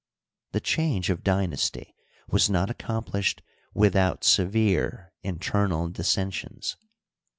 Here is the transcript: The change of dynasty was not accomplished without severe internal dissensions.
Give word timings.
The 0.53 0.59
change 0.61 1.11
of 1.11 1.23
dynasty 1.23 1.93
was 2.27 2.49
not 2.49 2.71
accomplished 2.71 3.43
without 3.75 4.23
severe 4.23 5.13
internal 5.21 5.89
dissensions. 5.89 6.75